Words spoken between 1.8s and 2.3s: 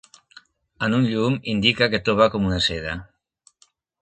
que to va